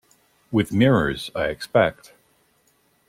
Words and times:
With 0.51 0.73
mirrors, 0.73 1.29
I 1.35 1.49
expect. 1.49 2.13